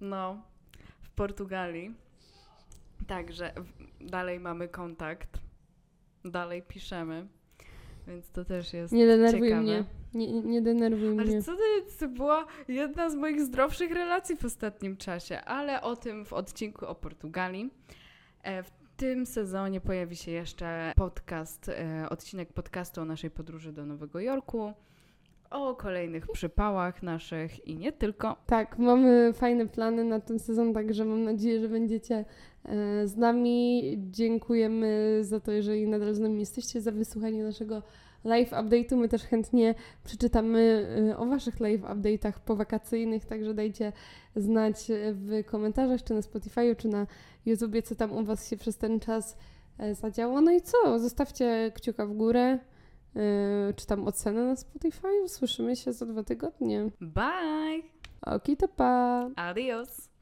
[0.00, 0.42] No,
[1.02, 1.94] w Portugalii.
[3.06, 3.52] Także
[4.04, 5.38] dalej mamy kontakt,
[6.24, 7.26] dalej piszemy,
[8.06, 9.62] więc to też jest Nie denerwuj ciekawe.
[9.62, 9.84] mnie.
[10.14, 11.20] Nie, nie, denerwuj mnie.
[11.20, 11.62] Ale co to,
[12.00, 16.86] to była jedna z moich zdrowszych relacji w ostatnim czasie, ale o tym w odcinku
[16.86, 17.70] o Portugalii.
[18.42, 23.86] E, W tym sezonie pojawi się jeszcze podcast, e, odcinek podcastu o naszej podróży do
[23.86, 24.72] Nowego Jorku,
[25.54, 28.36] o kolejnych przypałach naszych i nie tylko.
[28.46, 32.24] Tak, mamy fajne plany na ten sezon, także mam nadzieję, że będziecie
[32.64, 33.82] e, z nami.
[34.10, 37.82] Dziękujemy za to, jeżeli nadal z nami jesteście, za wysłuchanie naszego
[38.24, 38.96] live update'u.
[38.96, 39.74] My też chętnie
[40.04, 43.92] przeczytamy e, o Waszych live update'ach powakacyjnych, także dajcie
[44.36, 44.76] znać
[45.12, 47.06] w komentarzach, czy na Spotify'u, czy na
[47.46, 49.36] YouTubie, co tam u Was się przez ten czas
[49.78, 50.40] e, zadziało.
[50.40, 50.98] No i co?
[50.98, 52.73] Zostawcie kciuka w górę, e,
[53.76, 55.28] czy tam ocenę na Spotify'u.
[55.28, 56.90] Słyszymy się za dwa tygodnie.
[57.00, 57.82] Bye!
[58.22, 59.30] Oki to pa!
[59.36, 60.13] Adios!